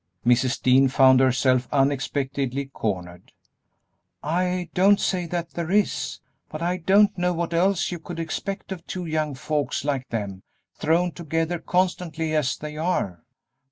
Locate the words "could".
7.99-8.17